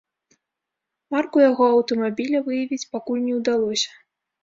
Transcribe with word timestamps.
Марку 1.17 1.37
яго 1.51 1.63
аўтамабіля 1.75 2.43
выявіць 2.51 2.83
пакуль 2.97 3.25
не 3.31 3.41
ўдалося. 3.41 3.89